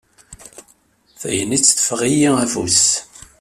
Tagnit 1.19 1.63
teffeɣ-iyi 1.67 2.29
afus. 2.43 2.83